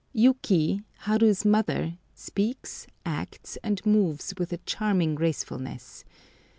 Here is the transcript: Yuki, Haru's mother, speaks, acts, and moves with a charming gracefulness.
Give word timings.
Yuki, 0.13 0.81
Haru's 1.01 1.45
mother, 1.45 1.99
speaks, 2.15 2.87
acts, 3.05 3.59
and 3.63 3.85
moves 3.85 4.33
with 4.39 4.51
a 4.51 4.57
charming 4.57 5.13
gracefulness. 5.13 6.03